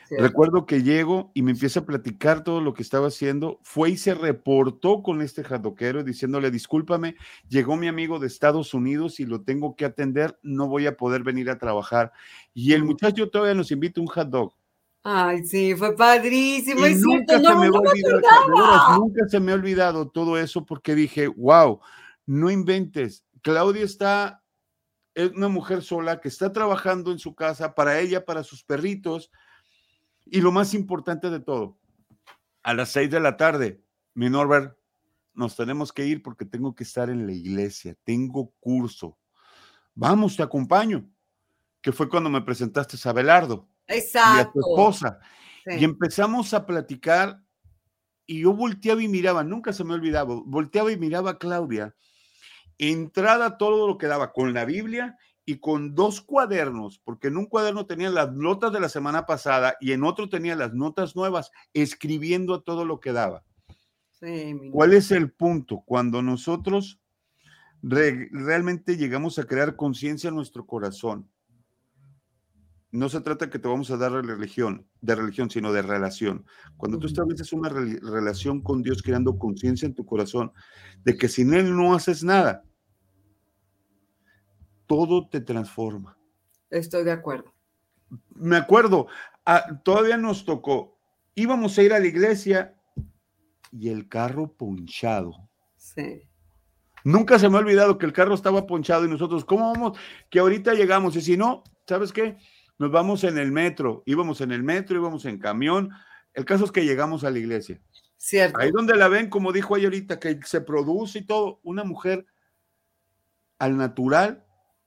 [0.07, 0.25] Cierto.
[0.25, 3.59] Recuerdo que llego y me empieza a platicar todo lo que estaba haciendo.
[3.63, 7.17] Fue y se reportó con este jadoquero diciéndole, discúlpame,
[7.49, 11.25] llegó mi amigo de Estados Unidos y lo tengo que atender, no voy a poder
[11.25, 12.13] venir a trabajar.
[12.55, 14.55] Y el muchacho todavía nos invita un hot dog.
[15.03, 16.87] Ay, sí, fue padrísimo.
[16.87, 20.11] Y es nunca cierto, se no, me no va olvidar, nunca se me ha olvidado
[20.11, 21.81] todo eso porque dije, wow,
[22.27, 23.25] no inventes.
[23.43, 24.43] Claudia está,
[25.15, 29.31] es una mujer sola que está trabajando en su casa para ella, para sus perritos.
[30.27, 31.79] Y lo más importante de todo,
[32.63, 33.83] a las seis de la tarde,
[34.15, 34.77] mi Norbert,
[35.33, 39.17] nos tenemos que ir porque tengo que estar en la iglesia, tengo curso.
[39.95, 41.09] Vamos, te acompaño.
[41.81, 44.53] Que fue cuando me presentaste a Belardo y a Exacto.
[44.53, 45.19] tu esposa.
[45.65, 45.77] Sí.
[45.81, 47.41] Y empezamos a platicar
[48.27, 51.95] y yo volteaba y miraba, nunca se me olvidaba, volteaba y miraba a Claudia,
[52.77, 57.47] entrada todo lo que daba con la Biblia y con dos cuadernos, porque en un
[57.47, 61.51] cuaderno tenía las notas de la semana pasada y en otro tenía las notas nuevas,
[61.73, 63.45] escribiendo todo lo que daba.
[64.11, 65.83] Sí, ¿Cuál es el punto?
[65.87, 67.01] Cuando nosotros
[67.83, 71.31] re- realmente llegamos a crear conciencia en nuestro corazón,
[72.91, 76.47] no se trata que te vamos a dar religión, de religión, sino de relación.
[76.77, 80.53] Cuando tú estableces una rel- relación con Dios, creando conciencia en tu corazón
[81.05, 82.65] de que sin Él no haces nada,
[84.87, 86.19] todo te transforma.
[86.71, 87.53] Estoy de acuerdo.
[88.35, 89.07] Me acuerdo,
[89.45, 90.99] ah, todavía nos tocó,
[91.35, 92.75] íbamos a ir a la iglesia
[93.71, 95.35] y el carro ponchado.
[95.77, 96.23] Sí.
[97.05, 99.99] Nunca se me ha olvidado que el carro estaba ponchado y nosotros, ¿cómo vamos?
[100.31, 102.39] Que ahorita llegamos y si no, ¿sabes qué?
[102.79, 105.91] Nos vamos en el metro, íbamos en el metro, íbamos en camión.
[106.33, 107.81] El caso es que llegamos a la iglesia.
[108.17, 108.59] Cierto.
[108.59, 112.27] Ahí donde la ven, como dijo ella ahorita, que se produce y todo, una mujer
[113.59, 114.45] al natural,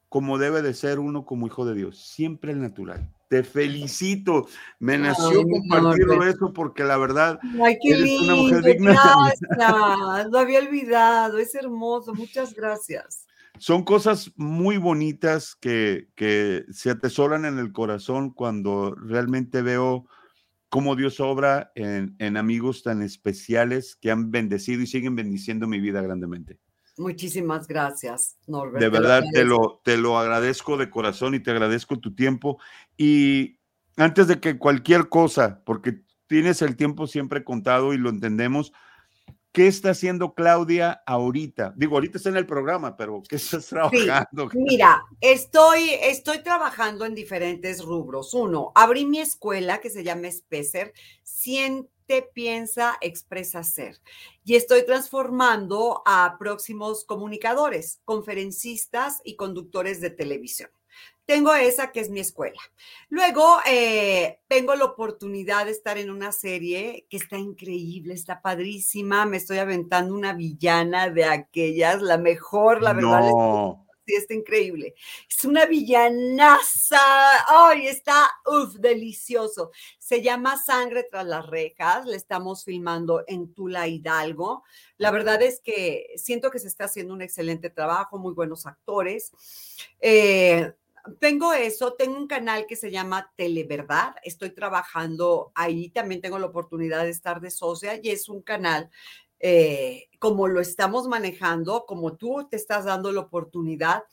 [0.10, 3.10] como debe de ser uno como hijo de Dios, siempre al natural.
[3.30, 4.48] Te felicito,
[4.80, 6.36] me nació Ay, Norbert.
[6.36, 8.92] eso porque la verdad, Ay, qué Eres una mujer digna.
[8.92, 10.30] Gracias.
[10.30, 11.38] Lo había olvidado.
[11.38, 12.14] Es hermoso.
[12.14, 13.26] Muchas gracias.
[13.62, 20.08] Son cosas muy bonitas que, que se atesoran en el corazón cuando realmente veo
[20.70, 25.80] cómo Dios obra en, en amigos tan especiales que han bendecido y siguen bendiciendo mi
[25.80, 26.58] vida grandemente.
[26.98, 28.82] Muchísimas gracias, Norbert.
[28.82, 32.60] De verdad, te lo, te lo agradezco de corazón y te agradezco tu tiempo.
[32.98, 33.60] Y
[33.96, 38.74] antes de que cualquier cosa, porque tienes el tiempo siempre contado y lo entendemos,
[39.52, 41.74] ¿qué está haciendo Claudia ahorita?
[41.76, 44.50] Digo, ahorita está en el programa, pero ¿qué estás trabajando?
[44.54, 48.34] Mira, estoy, estoy trabajando en diferentes rubros.
[48.34, 50.94] Uno, abrí mi escuela que se llama Specer,
[51.24, 54.00] Siente, Piensa, Expresa Ser.
[54.44, 60.70] Y estoy transformando a próximos comunicadores, conferencistas y conductores de televisión.
[61.32, 62.60] Tengo esa que es mi escuela.
[63.08, 69.26] Luego eh, tengo la oportunidad de estar en una serie que está increíble, está padrísima.
[69.26, 73.32] Me estoy aventando una villana de aquellas, la mejor, la verdad.
[74.06, 74.94] sí, está increíble.
[75.30, 77.00] Es una villanaza.
[77.48, 79.72] Ay, está, uff, delicioso.
[80.00, 82.06] Se llama Sangre tras las rejas.
[82.08, 84.66] Le estamos filmando en Tula Hidalgo.
[84.98, 89.32] La verdad es que siento que se está haciendo un excelente trabajo, muy buenos actores.
[90.02, 90.74] Eh,
[91.20, 96.48] tengo eso, tengo un canal que se llama Televerdad, estoy trabajando ahí, también tengo la
[96.48, 98.90] oportunidad de estar de socia y es un canal
[99.40, 104.04] eh, como lo estamos manejando, como tú te estás dando la oportunidad,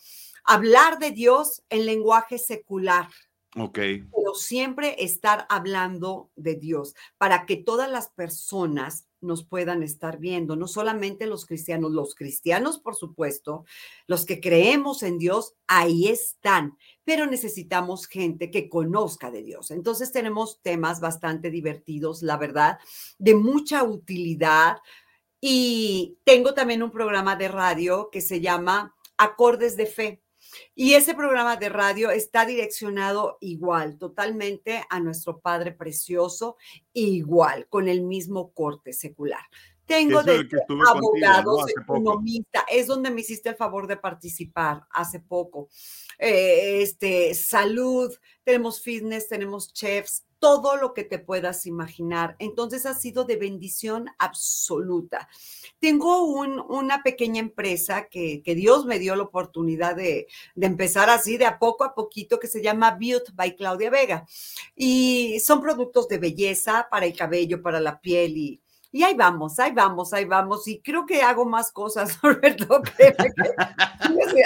[0.42, 3.08] hablar de Dios en lenguaje secular.
[3.54, 3.78] Ok.
[3.78, 10.56] Pero siempre estar hablando de Dios para que todas las personas nos puedan estar viendo,
[10.56, 13.64] no solamente los cristianos, los cristianos, por supuesto,
[14.06, 19.70] los que creemos en Dios, ahí están, pero necesitamos gente que conozca de Dios.
[19.70, 22.78] Entonces tenemos temas bastante divertidos, la verdad,
[23.18, 24.78] de mucha utilidad.
[25.40, 30.22] Y tengo también un programa de radio que se llama Acordes de Fe.
[30.74, 36.56] Y ese programa de radio está direccionado igual, totalmente a nuestro Padre Precioso,
[36.92, 39.44] igual, con el mismo corte secular.
[39.88, 40.46] Tengo de
[40.86, 45.70] abogados, economista, es donde me hiciste el favor de participar hace poco.
[46.18, 48.14] Eh, este, salud,
[48.44, 52.36] tenemos fitness, tenemos chefs, todo lo que te puedas imaginar.
[52.38, 55.26] Entonces ha sido de bendición absoluta.
[55.80, 60.26] Tengo una pequeña empresa que, Dios me dio la oportunidad de,
[60.60, 64.26] empezar así, de a poco a poquito, que se llama Beauty by Claudia Vega.
[64.76, 68.60] Y son productos de belleza para el cabello, para la piel y,
[68.90, 70.66] y ahí vamos, ahí vamos, ahí vamos.
[70.66, 72.82] Y creo que hago más cosas, Roberto.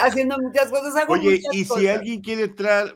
[0.03, 1.05] haciendo muchas cosas.
[1.09, 2.95] Oye, y si alguien quiere entrar,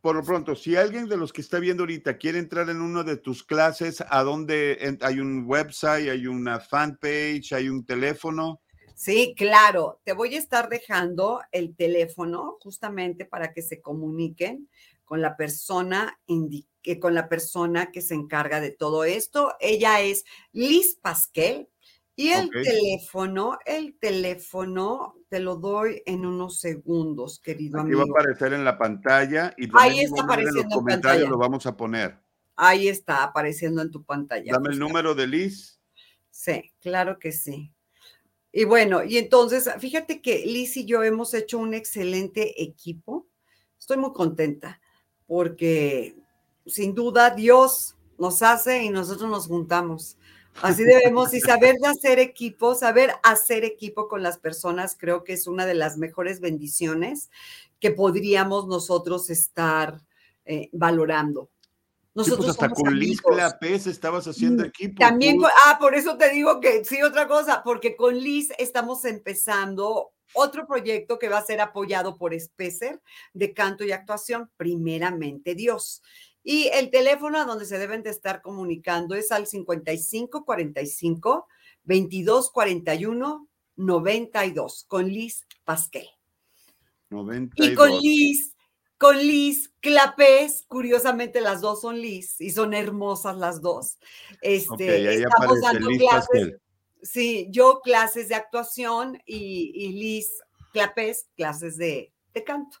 [0.00, 3.02] por lo pronto, si alguien de los que está viendo ahorita quiere entrar en una
[3.02, 8.60] de tus clases, ¿a dónde hay un website, hay una fanpage, hay un teléfono?
[8.94, 10.00] Sí, claro.
[10.04, 14.68] Te voy a estar dejando el teléfono justamente para que se comuniquen
[15.06, 16.18] con la persona
[17.00, 19.54] con la persona que se encarga de todo esto.
[19.58, 21.68] Ella es Liz Pasquel.
[22.18, 28.00] Y el teléfono, el teléfono, te lo doy en unos segundos, querido amigo.
[28.00, 28.14] amigo.
[28.14, 31.66] va a aparecer en la pantalla y ahí está apareciendo en, los comentarios lo vamos
[31.66, 32.18] a poner.
[32.56, 34.50] Ahí está apareciendo en tu pantalla.
[34.50, 35.78] Dame el número de Liz.
[36.30, 37.74] Sí, claro que sí.
[38.50, 43.28] Y bueno, y entonces, fíjate que Liz y yo hemos hecho un excelente equipo.
[43.78, 44.80] Estoy muy contenta
[45.26, 46.16] porque
[46.66, 50.16] sin duda Dios nos hace y nosotros nos juntamos.
[50.62, 55.34] Así debemos y saber de hacer equipo, saber hacer equipo con las personas, creo que
[55.34, 57.30] es una de las mejores bendiciones
[57.78, 60.00] que podríamos nosotros estar
[60.46, 61.50] eh, valorando.
[62.14, 64.94] Pues, nosotros hasta con Liz Clapés estabas haciendo mm, equipo.
[64.98, 70.12] También, ah, por eso te digo que sí, otra cosa, porque con Liz estamos empezando
[70.36, 73.00] otro proyecto que va a ser apoyado por Specer
[73.32, 76.02] de canto y actuación, primeramente Dios.
[76.42, 81.48] Y el teléfono a donde se deben de estar comunicando es al 55 45
[81.82, 86.06] 22 41 92 con Liz Pasquel.
[87.10, 87.68] 92.
[87.68, 88.54] Y con Liz,
[88.98, 93.98] con Liz Clapés, curiosamente las dos son Liz y son hermosas las dos.
[94.40, 96.56] Este, estamos dando clases.
[97.02, 100.30] Sí, yo clases de actuación y, y Liz
[100.72, 102.78] Clapés clases de, de canto.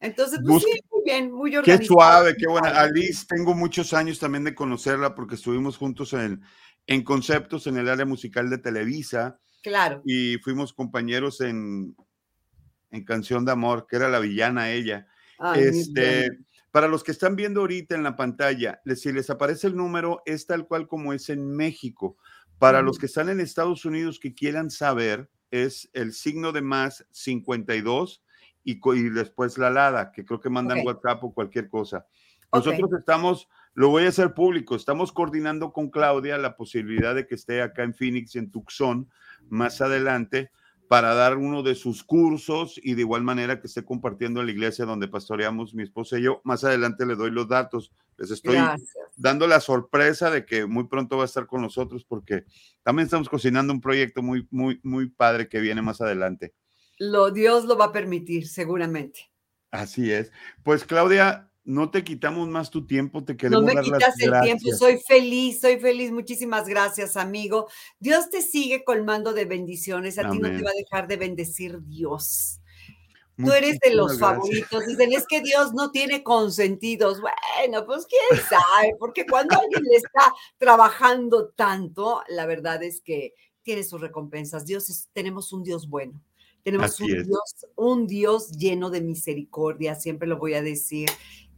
[0.00, 1.78] Entonces, pues sí, muy bien, muy organizado.
[1.80, 2.68] Qué suave, qué buena.
[2.68, 6.40] Alice, tengo muchos años también de conocerla porque estuvimos juntos en,
[6.86, 9.40] en conceptos en el área musical de Televisa.
[9.62, 10.02] Claro.
[10.04, 11.96] Y fuimos compañeros en,
[12.90, 15.08] en Canción de Amor, que era la villana ella.
[15.56, 16.30] este,
[16.70, 20.46] para los que están viendo ahorita en la pantalla, si les aparece el número, es
[20.46, 22.18] tal cual como es en México.
[22.58, 27.06] Para los que están en Estados Unidos que quieran saber, es el signo de más
[27.10, 28.22] 52
[28.64, 28.78] y,
[29.10, 32.06] después la LADA, que creo que mandan WhatsApp o cualquier cosa.
[32.52, 37.34] Nosotros estamos, lo voy a hacer público, estamos coordinando con Claudia la posibilidad de que
[37.34, 39.08] esté acá en Phoenix, en Tucson,
[39.48, 40.50] más adelante,
[40.88, 44.52] para dar uno de sus cursos y de igual manera que esté compartiendo en la
[44.52, 46.40] iglesia donde pastoreamos mi esposa y yo.
[46.44, 47.92] Más adelante le doy los datos.
[48.18, 48.58] Les estoy
[49.16, 52.44] dando la sorpresa de que muy pronto va a estar con nosotros porque
[52.82, 56.52] también estamos cocinando un proyecto muy, muy, muy padre que viene más adelante
[56.98, 59.30] lo, Dios lo va a permitir, seguramente.
[59.70, 60.32] Así es.
[60.62, 64.72] Pues Claudia, no te quitamos más tu tiempo, te queremos No me quitas el tiempo,
[64.72, 66.10] soy feliz, soy feliz.
[66.10, 67.68] Muchísimas gracias, amigo.
[67.98, 71.80] Dios te sigue colmando de bendiciones, a ti no te va a dejar de bendecir
[71.84, 72.60] Dios.
[73.38, 74.84] Tú eres de los favoritos.
[74.86, 77.20] Dicen, es que Dios no tiene consentidos.
[77.20, 83.34] Bueno, pues quién sabe, porque cuando alguien le está trabajando tanto, la verdad es que
[83.62, 84.66] tiene sus recompensas.
[84.66, 86.20] Dios es, tenemos un Dios bueno
[86.64, 87.26] Tenemos Así un es.
[87.26, 91.08] Dios, un Dios lleno de misericordia, siempre lo voy a decir.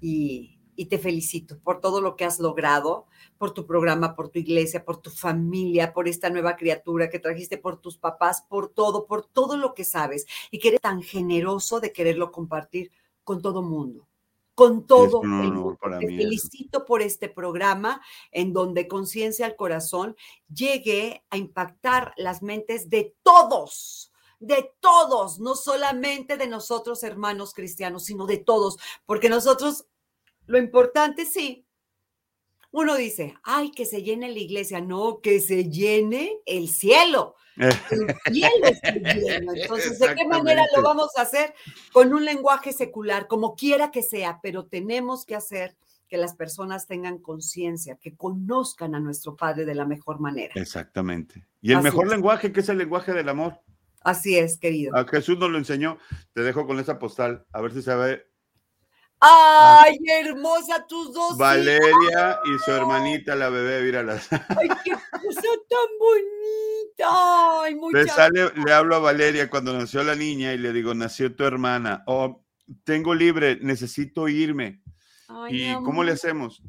[0.02, 3.04] Y, y te felicito por todo lo que has logrado,
[3.36, 7.58] por tu programa, por tu iglesia, por tu familia, por esta nueva criatura que trajiste,
[7.58, 11.80] por tus papás, por todo, por todo lo que sabes y que eres tan generoso
[11.80, 12.90] de quererlo compartir
[13.24, 14.08] con todo mundo,
[14.54, 15.76] con todo el mundo.
[15.82, 18.00] Te mí felicito por este programa
[18.32, 20.16] en donde Conciencia al Corazón
[20.48, 24.10] llegue a impactar las mentes de todos
[24.40, 29.84] de todos, no solamente de nosotros hermanos cristianos, sino de todos, porque nosotros,
[30.50, 31.64] lo importante sí,
[32.72, 37.36] uno dice, ay, que se llene la iglesia, no, que se llene el cielo.
[37.56, 37.74] El
[38.32, 39.52] cielo esté lleno.
[39.54, 41.52] Entonces, ¿de qué manera lo vamos a hacer?
[41.92, 45.76] Con un lenguaje secular, como quiera que sea, pero tenemos que hacer
[46.08, 50.54] que las personas tengan conciencia, que conozcan a nuestro Padre de la mejor manera.
[50.56, 51.46] Exactamente.
[51.60, 52.12] Y el Así mejor es.
[52.12, 53.60] lenguaje, que es el lenguaje del amor.
[54.00, 54.96] Así es, querido.
[54.96, 55.98] A Jesús nos lo enseñó.
[56.32, 58.29] Te dejo con esa postal, a ver si se ve.
[59.20, 61.36] Ay, hermosa tus dos.
[61.36, 64.32] Valeria y su hermanita, la bebé, míralas.
[64.32, 67.60] Ay, qué cosa tan bonita.
[67.60, 70.94] Ay, Le, muchas sale, le hablo a Valeria cuando nació la niña y le digo,
[70.94, 72.02] nació tu hermana.
[72.06, 72.42] Oh,
[72.84, 74.82] tengo libre, necesito irme.
[75.28, 76.62] Ay, ¿Y cómo le hacemos?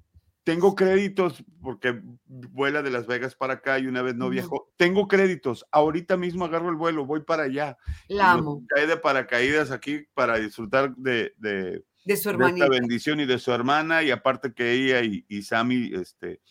[0.43, 4.74] Tengo créditos porque vuela de Las Vegas para acá y una vez no viajó.
[4.76, 5.66] Tengo créditos.
[5.72, 7.78] Ahorita mismo agarro el vuelo, voy para allá.
[8.08, 8.64] La amo.
[8.68, 12.68] Cae de paracaídas aquí para disfrutar de, de, De su de esta hermanita.
[12.68, 14.04] bendición y de su hermana.
[14.04, 16.41] Y aparte que ella y, y Sammy este,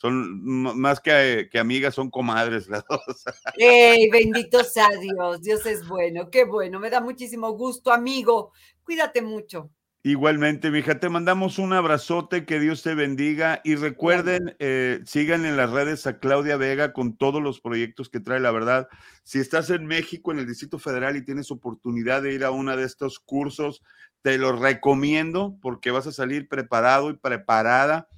[0.00, 3.00] son más que, que amigas, son comadres las dos.
[3.58, 5.42] ¡Ey, bendito sea Dios!
[5.42, 6.80] Dios es bueno, qué bueno.
[6.80, 8.52] Me da muchísimo gusto, amigo.
[8.82, 9.70] Cuídate mucho.
[10.02, 15.58] Igualmente, mija, te mandamos un abrazote, que Dios te bendiga y recuerden, eh, sigan en
[15.58, 18.88] las redes a Claudia Vega con todos los proyectos que trae, la verdad.
[19.24, 22.74] Si estás en México, en el Distrito Federal y tienes oportunidad de ir a uno
[22.74, 23.82] de estos cursos,
[24.22, 28.08] te lo recomiendo porque vas a salir preparado y preparada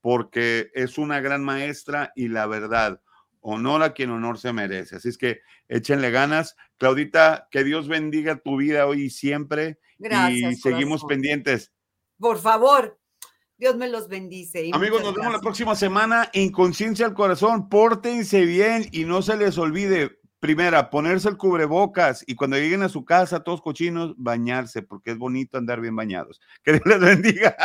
[0.00, 3.00] porque es una gran maestra y la verdad,
[3.40, 4.96] honor a quien honor se merece.
[4.96, 6.56] Así es que échenle ganas.
[6.78, 10.52] Claudita, que Dios bendiga tu vida hoy y siempre Gracias.
[10.52, 11.08] y seguimos corazón.
[11.08, 11.72] pendientes.
[12.18, 13.00] Por favor,
[13.58, 14.66] Dios me los bendice.
[14.66, 17.68] y Amigos, nos vemos la próxima semana en Conciencia al Corazón.
[17.68, 22.88] Pórtense bien y no se les olvide, primera, ponerse el cubrebocas y cuando lleguen a
[22.88, 26.40] su casa, todos cochinos, bañarse, porque es bonito andar bien bañados.
[26.62, 27.56] Que Dios les bendiga.